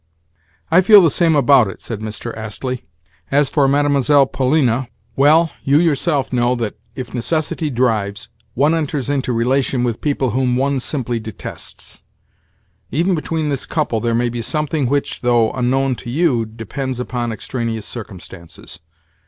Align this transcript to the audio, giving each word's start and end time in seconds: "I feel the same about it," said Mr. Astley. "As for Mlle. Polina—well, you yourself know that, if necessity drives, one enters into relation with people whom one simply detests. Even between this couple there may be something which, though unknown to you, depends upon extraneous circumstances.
"I 0.71 0.81
feel 0.81 1.03
the 1.03 1.11
same 1.11 1.35
about 1.35 1.67
it," 1.67 1.79
said 1.83 1.99
Mr. 1.99 2.35
Astley. 2.35 2.85
"As 3.29 3.51
for 3.51 3.67
Mlle. 3.67 4.25
Polina—well, 4.25 5.51
you 5.63 5.77
yourself 5.79 6.33
know 6.33 6.55
that, 6.55 6.75
if 6.95 7.13
necessity 7.13 7.69
drives, 7.69 8.27
one 8.55 8.73
enters 8.73 9.11
into 9.11 9.31
relation 9.31 9.83
with 9.83 10.01
people 10.01 10.31
whom 10.31 10.55
one 10.55 10.79
simply 10.79 11.19
detests. 11.19 12.01
Even 12.89 13.13
between 13.13 13.49
this 13.49 13.67
couple 13.67 13.99
there 13.99 14.15
may 14.15 14.29
be 14.29 14.41
something 14.41 14.87
which, 14.87 15.21
though 15.21 15.51
unknown 15.51 15.93
to 15.97 16.09
you, 16.09 16.47
depends 16.47 16.99
upon 16.99 17.31
extraneous 17.31 17.85
circumstances. 17.85 18.79